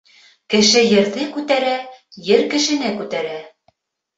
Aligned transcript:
Кеше 0.53 0.81
ерҙе 0.85 1.27
күтәрә, 1.35 1.75
ер 2.31 2.43
кешене 2.55 2.93
күтәрә. 3.03 3.37